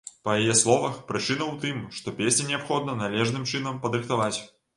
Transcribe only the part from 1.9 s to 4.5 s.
што песні неабходна належным чынам падрыхтаваць.